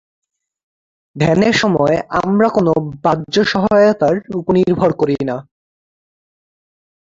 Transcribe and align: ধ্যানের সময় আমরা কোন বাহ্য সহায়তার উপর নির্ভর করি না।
ধ্যানের 1.15 1.53
সময় 1.53 1.95
আমরা 2.21 2.47
কোন 2.49 2.67
বাহ্য 3.03 3.35
সহায়তার 3.45 4.15
উপর 4.35 4.53
নির্ভর 4.57 4.91
করি 4.93 5.15
না। 5.29 5.37